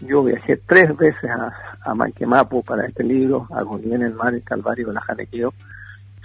Yo 0.00 0.24
viajé 0.24 0.56
tres 0.66 0.96
veces 0.96 1.30
a, 1.30 1.52
a 1.84 1.94
Mapo 2.26 2.62
para 2.62 2.86
este 2.86 3.04
libro, 3.04 3.46
a 3.52 3.60
en 3.60 4.02
el 4.02 4.14
Mar, 4.14 4.34
el 4.34 4.42
Calvario 4.42 4.88
de 4.88 4.94
la 4.94 5.00
Janequeo, 5.02 5.52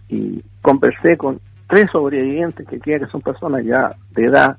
y 0.07 0.41
conversé 0.61 1.17
con 1.17 1.39
tres 1.67 1.87
sobrevivientes 1.91 2.65
que 2.67 2.79
que 2.79 3.05
son 3.11 3.21
personas 3.21 3.63
ya 3.65 3.93
de 4.11 4.25
edad, 4.25 4.57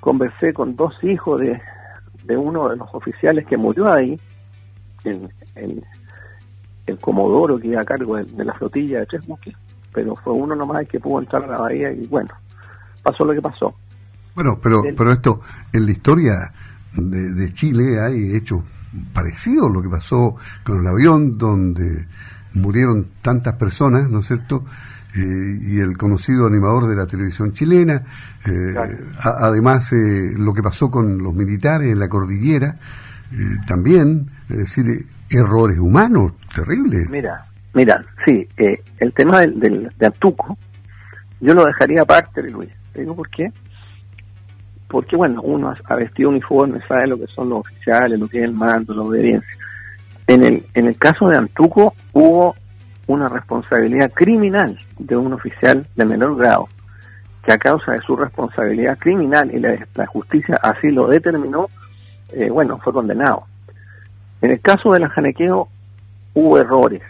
conversé 0.00 0.52
con 0.52 0.76
dos 0.76 0.94
hijos 1.02 1.40
de, 1.40 1.60
de 2.24 2.36
uno 2.36 2.68
de 2.68 2.76
los 2.76 2.88
oficiales 2.92 3.46
que 3.46 3.56
murió 3.56 3.92
ahí, 3.92 4.18
el, 5.04 5.28
el, 5.54 5.84
el 6.86 6.98
comodoro 6.98 7.58
que 7.58 7.68
iba 7.68 7.80
a 7.80 7.84
cargo 7.84 8.16
de, 8.16 8.44
la 8.44 8.54
flotilla 8.54 9.00
de 9.00 9.06
tres 9.06 9.26
buques, 9.26 9.54
pero 9.92 10.16
fue 10.16 10.32
uno 10.32 10.54
nomás 10.54 10.86
que 10.88 11.00
pudo 11.00 11.20
entrar 11.20 11.44
a 11.44 11.46
la 11.46 11.58
bahía 11.58 11.92
y 11.92 12.06
bueno, 12.06 12.30
pasó 13.02 13.24
lo 13.24 13.32
que 13.32 13.42
pasó. 13.42 13.74
Bueno, 14.34 14.58
pero, 14.62 14.82
pero 14.96 15.12
esto, 15.12 15.40
en 15.72 15.86
la 15.86 15.92
historia 15.92 16.52
de, 16.96 17.32
de 17.32 17.52
Chile 17.52 18.00
hay 18.00 18.36
hechos 18.36 18.62
parecidos, 19.12 19.70
lo 19.72 19.82
que 19.82 19.88
pasó 19.88 20.36
con 20.64 20.80
el 20.80 20.86
avión 20.86 21.36
donde 21.36 22.06
murieron 22.54 23.08
tantas 23.22 23.54
personas, 23.54 24.08
¿no 24.10 24.20
es 24.20 24.26
cierto? 24.26 24.64
Eh, 25.12 25.58
y 25.62 25.80
el 25.80 25.96
conocido 25.96 26.46
animador 26.46 26.88
de 26.88 26.94
la 26.94 27.04
televisión 27.04 27.52
chilena, 27.52 28.02
eh, 28.46 28.74
además 29.18 29.92
eh, 29.92 30.32
lo 30.36 30.54
que 30.54 30.62
pasó 30.62 30.88
con 30.88 31.18
los 31.18 31.34
militares 31.34 31.90
en 31.90 31.98
la 31.98 32.08
cordillera, 32.08 32.76
también, 33.66 34.28
es 34.48 34.56
decir, 34.56 35.06
errores 35.30 35.78
humanos 35.78 36.32
terribles. 36.52 37.08
Mira, 37.10 37.46
mira, 37.74 38.04
sí, 38.24 38.48
el 38.56 39.12
tema 39.12 39.40
del, 39.40 39.88
de 39.96 40.06
Antuco, 40.06 40.58
yo 41.40 41.54
lo 41.54 41.64
dejaría 41.64 42.02
aparte, 42.02 42.42
Luis. 42.42 42.70
¿Te 42.92 43.00
digo 43.00 43.14
por 43.14 43.30
qué? 43.30 43.52
Porque, 44.88 45.14
bueno, 45.14 45.40
uno 45.42 45.72
ha 45.84 45.94
vestido 45.94 46.30
uniforme, 46.30 46.80
sabe 46.88 47.06
lo 47.06 47.18
que 47.18 47.28
son 47.28 47.50
los 47.50 47.60
oficiales, 47.60 48.18
lo 48.18 48.26
que 48.26 48.38
es 48.38 48.44
el 48.44 48.52
mando, 48.52 48.94
la 48.94 49.02
obediencia. 49.02 49.48
En 50.26 50.42
el, 50.42 50.66
en 50.74 50.86
el 50.86 50.96
caso 50.96 51.28
de 51.28 51.38
Antuco 51.38 51.94
hubo 52.12 52.56
una 53.12 53.28
responsabilidad 53.28 54.12
criminal 54.12 54.78
de 54.98 55.16
un 55.16 55.32
oficial 55.32 55.86
de 55.96 56.04
menor 56.04 56.36
grado, 56.36 56.68
que 57.44 57.52
a 57.52 57.58
causa 57.58 57.92
de 57.92 58.00
su 58.02 58.14
responsabilidad 58.14 58.98
criminal 58.98 59.50
y 59.52 59.58
la, 59.58 60.06
justicia 60.06 60.58
así 60.62 60.90
lo 60.90 61.08
determinó, 61.08 61.68
eh, 62.32 62.50
bueno, 62.50 62.78
fue 62.78 62.92
condenado. 62.92 63.44
En 64.40 64.52
el 64.52 64.60
caso 64.60 64.92
de 64.92 65.00
la 65.00 65.08
Janequeo 65.08 65.68
hubo 66.34 66.58
errores, 66.58 67.02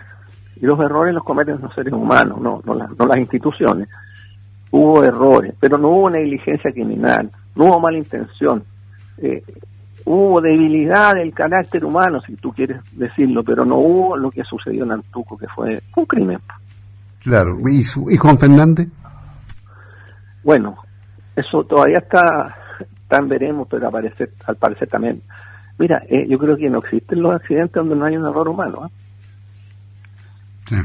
y 0.57 0.67
los 0.67 0.81
errores 0.81 1.15
los 1.15 1.25
cometen 1.25 1.61
los 1.61 1.75
seres 1.75 1.93
humanos, 1.93 2.41
no, 2.41 2.63
no, 2.65 2.75
no 2.75 3.07
las 3.07 3.19
instituciones. 3.19 3.89
Hubo 4.71 5.05
errores, 5.05 5.55
pero 5.61 5.77
no 5.79 5.89
hubo 5.89 6.11
negligencia 6.11 6.73
criminal, 6.73 7.31
no 7.55 7.65
hubo 7.65 7.81
mala 7.81 7.99
intención. 7.99 8.65
Eh, 9.19 9.43
hubo 10.05 10.41
debilidad 10.41 11.15
del 11.15 11.33
carácter 11.33 11.85
humano, 11.85 12.21
si 12.27 12.37
tú 12.37 12.53
quieres 12.53 12.81
decirlo, 12.93 13.43
pero 13.43 13.65
no 13.65 13.77
hubo 13.77 14.17
lo 14.17 14.31
que 14.31 14.45
sucedió 14.45 14.85
en 14.85 14.93
Antuco, 14.93 15.37
que 15.37 15.49
fue 15.49 15.83
un 15.97 16.07
crimen. 16.07 16.39
Claro, 17.21 17.57
¿y, 17.69 17.85
su, 17.85 18.11
y 18.11 18.17
Juan 18.17 18.39
Fernández? 18.39 18.89
Bueno, 20.43 20.77
eso 21.37 21.65
todavía 21.65 21.99
está, 21.99 22.57
tan 23.09 23.29
veremos, 23.29 23.69
pero 23.69 23.89
aparece, 23.89 24.31
al 24.47 24.57
parecer 24.57 24.89
también. 24.89 25.23
Mira, 25.79 26.03
eh, 26.09 26.27
yo 26.29 26.39
creo 26.39 26.57
que 26.57 26.71
no 26.71 26.79
existen 26.79 27.23
los 27.23 27.35
accidentes 27.35 27.75
donde 27.75 27.97
no 27.97 28.05
hay 28.05 28.17
un 28.17 28.27
error 28.27 28.49
humano. 28.49 28.87
¿eh? 28.87 28.91
Sí. 30.67 30.77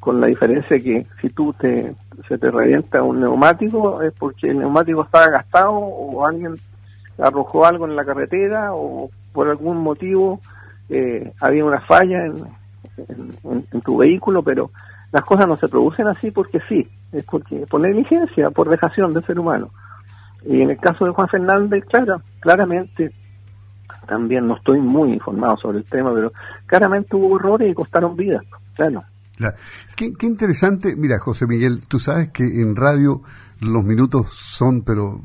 Con 0.00 0.20
la 0.20 0.26
diferencia 0.26 0.78
que 0.78 1.06
si 1.20 1.28
tú 1.30 1.52
te, 1.54 1.94
se 2.28 2.38
te 2.38 2.50
revienta 2.50 3.02
un 3.02 3.20
neumático 3.20 4.02
es 4.02 4.12
porque 4.14 4.48
el 4.48 4.58
neumático 4.58 5.02
estaba 5.02 5.28
gastado 5.28 5.72
o 5.72 6.26
alguien 6.26 6.56
arrojó 7.18 7.66
algo 7.66 7.86
en 7.86 7.96
la 7.96 8.04
carretera 8.04 8.72
o 8.72 9.10
por 9.32 9.48
algún 9.48 9.78
motivo 9.78 10.40
eh, 10.88 11.32
había 11.40 11.64
una 11.64 11.80
falla 11.80 12.24
en, 12.24 12.58
tu 13.84 13.98
vehículo, 13.98 14.42
pero 14.42 14.70
las 15.12 15.24
cosas 15.24 15.46
no 15.46 15.56
se 15.56 15.68
producen 15.68 16.08
así 16.08 16.30
porque 16.30 16.58
sí, 16.68 16.88
es 17.12 17.24
porque 17.24 17.66
por 17.68 17.80
negligencia, 17.80 18.50
por 18.50 18.68
dejación 18.68 19.14
del 19.14 19.24
ser 19.24 19.38
humano. 19.38 19.70
Y 20.44 20.62
en 20.62 20.70
el 20.70 20.78
caso 20.78 21.04
de 21.04 21.12
Juan 21.12 21.28
Fernández, 21.28 21.84
claro, 21.88 22.22
claramente, 22.40 23.12
también 24.06 24.46
no 24.46 24.56
estoy 24.56 24.80
muy 24.80 25.12
informado 25.12 25.56
sobre 25.58 25.78
el 25.78 25.84
tema, 25.84 26.12
pero 26.14 26.32
claramente 26.66 27.14
hubo 27.16 27.38
errores 27.38 27.70
y 27.70 27.74
costaron 27.74 28.16
vidas, 28.16 28.44
claro. 28.74 29.04
Qué, 29.94 30.12
qué 30.18 30.26
interesante, 30.26 30.94
mira 30.96 31.18
José 31.20 31.46
Miguel, 31.46 31.86
tú 31.86 32.00
sabes 32.00 32.30
que 32.30 32.42
en 32.42 32.74
radio 32.74 33.22
los 33.60 33.84
minutos 33.84 34.30
son, 34.32 34.82
pero 34.82 35.20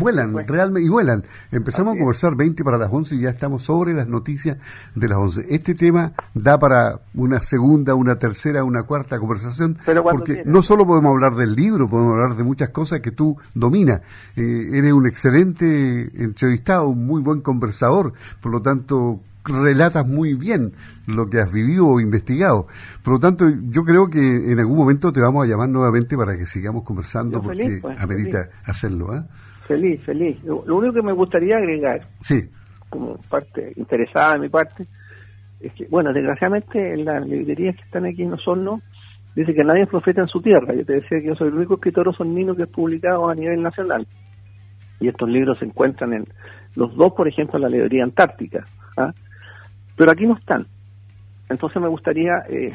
vuelan, 0.00 0.34
realmente, 0.46 0.86
y 0.86 0.88
vuelan. 0.88 1.24
Empezamos 1.50 1.94
a 1.94 1.98
conversar 1.98 2.36
20 2.36 2.64
para 2.64 2.78
las 2.78 2.92
11 2.92 3.16
y 3.16 3.20
ya 3.20 3.30
estamos 3.30 3.62
sobre 3.62 3.94
las 3.94 4.08
noticias 4.08 4.58
de 4.94 5.08
las 5.08 5.18
11. 5.18 5.46
Este 5.50 5.74
tema 5.74 6.12
da 6.34 6.58
para 6.58 7.00
una 7.14 7.40
segunda, 7.40 7.94
una 7.94 8.16
tercera, 8.16 8.64
una 8.64 8.84
cuarta 8.84 9.18
conversación, 9.18 9.78
porque 9.84 10.42
no 10.44 10.62
solo 10.62 10.86
podemos 10.86 11.10
hablar 11.12 11.34
del 11.34 11.54
libro, 11.54 11.88
podemos 11.88 12.14
hablar 12.14 12.36
de 12.36 12.44
muchas 12.44 12.70
cosas 12.70 13.00
que 13.00 13.10
tú 13.10 13.36
dominas. 13.54 14.02
Eh, 14.36 14.70
eres 14.72 14.92
un 14.92 15.06
excelente 15.06 16.10
entrevistado, 16.22 16.88
un 16.88 17.06
muy 17.06 17.22
buen 17.22 17.40
conversador, 17.40 18.12
por 18.40 18.52
lo 18.52 18.62
tanto 18.62 19.20
relatas 19.46 20.06
muy 20.06 20.34
bien 20.34 20.72
lo 21.06 21.30
que 21.30 21.40
has 21.40 21.52
vivido 21.52 21.86
o 21.86 22.00
investigado. 22.00 22.66
Por 23.02 23.14
lo 23.14 23.20
tanto, 23.20 23.48
yo 23.48 23.84
creo 23.84 24.08
que 24.08 24.52
en 24.52 24.58
algún 24.58 24.76
momento 24.76 25.12
te 25.12 25.20
vamos 25.20 25.44
a 25.44 25.46
llamar 25.46 25.68
nuevamente 25.68 26.16
para 26.16 26.36
que 26.36 26.46
sigamos 26.46 26.82
conversando, 26.82 27.40
porque 27.42 27.78
pues, 27.80 28.00
amerita 28.00 28.48
hacerlo. 28.64 29.14
¿eh? 29.14 29.22
Feliz, 29.66 30.00
feliz. 30.04 30.42
Lo, 30.44 30.62
único 30.76 30.94
que 30.94 31.02
me 31.02 31.12
gustaría 31.12 31.56
agregar, 31.56 32.00
sí. 32.20 32.48
como 32.88 33.16
parte 33.28 33.72
interesada 33.76 34.34
de 34.34 34.40
mi 34.40 34.48
parte, 34.48 34.86
es 35.60 35.72
que, 35.72 35.86
bueno, 35.88 36.12
desgraciadamente 36.12 36.94
en 36.94 37.04
las 37.04 37.26
librerías 37.26 37.76
que 37.76 37.82
están 37.82 38.04
aquí 38.06 38.22
en 38.22 38.34
Osorno, 38.34 38.80
dice 39.34 39.54
que 39.54 39.64
nadie 39.64 39.82
es 39.82 39.88
profeta 39.88 40.20
en 40.20 40.28
su 40.28 40.40
tierra. 40.40 40.74
Yo 40.74 40.84
te 40.84 40.94
decía 40.94 41.20
que 41.20 41.26
yo 41.26 41.34
soy 41.34 41.48
el 41.48 41.54
único 41.54 41.74
escritor 41.74 42.08
osornino 42.08 42.54
que 42.54 42.64
es 42.64 42.68
publicado 42.68 43.28
a 43.28 43.34
nivel 43.34 43.62
nacional. 43.62 44.06
Y 45.00 45.08
estos 45.08 45.28
libros 45.28 45.58
se 45.58 45.66
encuentran 45.66 46.12
en 46.14 46.26
los 46.74 46.94
dos, 46.96 47.12
por 47.12 47.28
ejemplo, 47.28 47.56
en 47.56 47.62
la 47.62 47.68
librería 47.68 48.04
antártica. 48.04 48.66
¿ah? 48.96 49.12
Pero 49.96 50.10
aquí 50.10 50.26
no 50.26 50.36
están. 50.36 50.66
Entonces 51.48 51.82
me 51.82 51.88
gustaría 51.88 52.32
eh, 52.48 52.72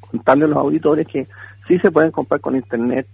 contarle 0.00 0.44
a 0.44 0.48
los 0.48 0.58
auditores 0.58 1.06
que 1.08 1.26
sí 1.66 1.78
se 1.78 1.90
pueden 1.90 2.12
comprar 2.12 2.40
con 2.40 2.56
internet 2.56 3.06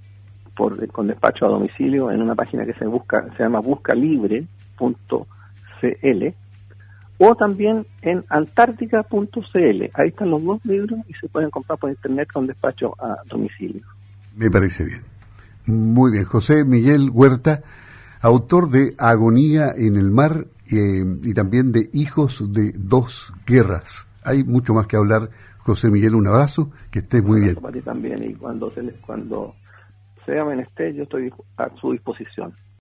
por, 0.56 0.88
con 0.88 1.06
despacho 1.06 1.46
a 1.46 1.50
domicilio 1.50 2.10
en 2.10 2.22
una 2.22 2.34
página 2.34 2.64
que 2.64 2.72
se 2.74 2.86
busca 2.86 3.24
se 3.36 3.42
llama 3.42 3.60
buscalibre.cl 3.60 4.46
o 7.18 7.34
también 7.34 7.86
en 8.02 8.24
antártica.cl. 8.28 9.90
Ahí 9.94 10.08
están 10.08 10.30
los 10.30 10.42
dos 10.42 10.64
libros 10.64 11.00
y 11.08 11.14
se 11.14 11.28
pueden 11.28 11.50
comprar 11.50 11.78
por 11.78 11.90
internet 11.90 12.28
con 12.32 12.46
despacho 12.46 12.94
a 12.98 13.22
domicilio. 13.28 13.82
Me 14.34 14.50
parece 14.50 14.84
bien. 14.84 15.00
Muy 15.66 16.12
bien. 16.12 16.24
José 16.24 16.64
Miguel 16.64 17.10
Huerta, 17.12 17.62
autor 18.20 18.70
de 18.70 18.94
Agonía 18.98 19.72
en 19.74 19.96
el 19.96 20.10
Mar 20.10 20.46
eh, 20.70 21.04
y 21.22 21.34
también 21.34 21.72
de 21.72 21.88
Hijos 21.92 22.52
de 22.52 22.72
Dos 22.76 23.32
Guerras. 23.46 24.06
Hay 24.22 24.44
mucho 24.44 24.74
más 24.74 24.86
que 24.86 24.96
hablar. 24.96 25.30
José 25.58 25.90
Miguel, 25.90 26.14
un 26.14 26.28
abrazo, 26.28 26.70
que 26.90 27.00
estés 27.00 27.24
muy 27.24 27.40
bien. 27.40 27.56
Para 27.56 27.72
ti 27.72 27.80
también, 27.80 28.22
y 28.22 28.34
cuando, 28.34 28.70
se 28.70 28.82
les, 28.82 28.94
cuando 28.98 29.54
sea 30.26 30.44
menester, 30.44 30.92
yo 30.92 31.04
estoy 31.04 31.32
a 31.56 31.70
su 31.76 31.92
disposición. 31.92 32.54